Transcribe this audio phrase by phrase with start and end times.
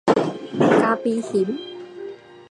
[0.57, 1.55] 棕熊